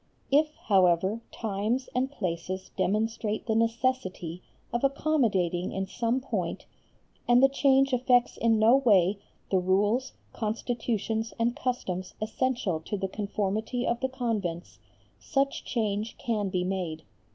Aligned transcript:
If, 0.31 0.55
however, 0.55 1.21
times 1.31 1.87
and 1.93 2.09
places 2.11 2.71
demonstrate 2.75 3.45
the 3.45 3.53
necessity 3.53 4.41
of 4.73 4.83
accommodating 4.83 5.71
in 5.71 5.85
some 5.85 6.19
point, 6.19 6.65
and 7.27 7.43
the 7.43 7.47
change 7.47 7.93
affects 7.93 8.35
in 8.35 8.57
no 8.57 8.77
way 8.77 9.19
the 9.51 9.59
Rules, 9.59 10.13
Constitutions, 10.33 11.35
and 11.37 11.55
Customs 11.55 12.15
essential 12.19 12.79
to 12.79 12.97
the 12.97 13.07
conformity 13.09 13.85
of 13.85 13.99
the 13.99 14.09
convents, 14.09 14.79
such 15.19 15.65
change 15.65 16.17
can 16.17 16.49
be 16.49 16.63
made. 16.63 17.03